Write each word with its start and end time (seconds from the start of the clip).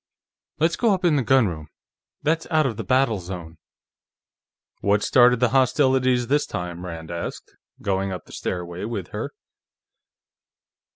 Let's 0.57 0.75
go 0.77 0.95
up 0.95 1.05
in 1.05 1.15
the 1.15 1.21
gunroom; 1.21 1.67
that's 2.23 2.47
out 2.49 2.65
of 2.65 2.75
the 2.75 2.83
battle 2.83 3.19
zone." 3.19 3.59
"What 4.79 5.03
started 5.03 5.39
the 5.39 5.49
hostilities 5.49 6.25
this 6.25 6.47
time?" 6.47 6.87
Rand 6.87 7.11
asked, 7.11 7.53
going 7.83 8.11
up 8.11 8.25
the 8.25 8.31
stairway 8.33 8.83
with 8.85 9.09
her. 9.09 9.29